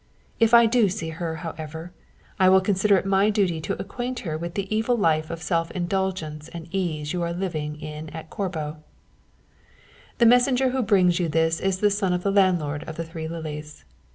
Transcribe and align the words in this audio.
If 0.39 0.51
I 0.55 0.65
do 0.65 0.89
see 0.89 1.09
her, 1.09 1.35
however, 1.45 1.91
I 2.39 2.49
will 2.49 2.59
consider 2.59 2.97
it 2.97 3.05
my 3.05 3.29
duty 3.29 3.61
to 3.61 3.79
acquaint 3.79 4.21
her 4.21 4.35
with 4.35 4.55
the 4.55 4.75
evil 4.75 4.97
life 4.97 5.29
of 5.29 5.43
self 5.43 5.69
indulgence 5.69 6.47
and 6.47 6.67
ease 6.71 7.13
you 7.13 7.21
are 7.21 7.31
living 7.33 7.79
in 7.79 8.07
Corbo._ 8.31 8.77
"_The 10.17 10.27
messenger 10.27 10.69
who 10.71 10.81
brings 10.81 11.19
you 11.19 11.29
this 11.29 11.59
is 11.59 11.81
the 11.81 11.91
son 11.91 12.13
of 12.13 12.23
the 12.23 12.31
landlord 12.31 12.83
of 12.85 12.95
The 12.95 13.05
Three 13.05 13.27
Lilies. 13.27 13.85